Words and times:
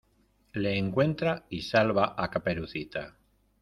le 0.53 0.79
encuentra 0.79 1.45
y 1.47 1.61
salva 1.61 2.15
a 2.17 2.31
Caperucita. 2.31 3.19